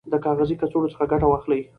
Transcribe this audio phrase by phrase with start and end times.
[0.11, 1.61] د کاغذي کڅوړو څخه ګټه واخلئ.